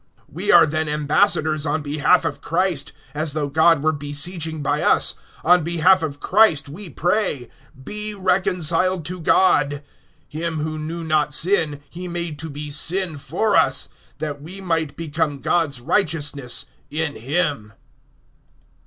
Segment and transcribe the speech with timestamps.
[0.33, 5.13] (20)We are then ambassadors on behalf of Christ[5:20], as though God were beseeching by us;
[5.43, 7.49] on behalf of Christ we pray:
[7.83, 9.83] Be reconciled to God!
[10.33, 14.97] (21)Him who knew not sin he made to be sin for us, that we might
[14.97, 17.73] become God's righteousness in him.